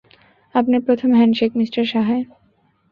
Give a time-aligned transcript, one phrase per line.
[0.55, 2.23] আপনার প্রথম handshake, mister সাহায়।